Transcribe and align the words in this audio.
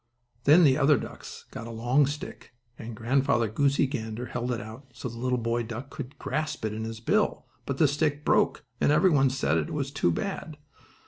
Then 0.45 0.63
the 0.63 0.79
other 0.79 0.97
ducks 0.97 1.45
got 1.51 1.67
a 1.67 1.71
long 1.71 2.07
stick 2.07 2.55
and 2.79 2.95
Grandfather 2.95 3.47
Goosey 3.47 3.85
Gander 3.85 4.25
held 4.25 4.51
it 4.51 4.59
out, 4.59 4.89
so 4.95 5.07
the 5.07 5.19
little 5.19 5.37
boy 5.37 5.61
duck 5.61 5.91
could 5.91 6.17
grasp 6.17 6.65
it 6.65 6.73
in 6.73 6.85
his 6.85 6.99
bill, 6.99 7.45
but 7.67 7.77
the 7.77 7.87
stick 7.87 8.25
broke, 8.25 8.65
and 8.79 8.91
every 8.91 9.11
one 9.11 9.29
said 9.29 9.57
it 9.59 9.69
was 9.69 9.91
too 9.91 10.09
bad! 10.09 10.57